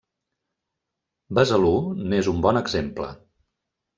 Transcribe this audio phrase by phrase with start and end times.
[1.39, 1.75] Besalú
[2.07, 3.13] n’és un bon exemple.